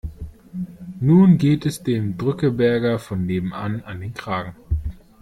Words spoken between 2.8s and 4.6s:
von nebenan an den Kragen.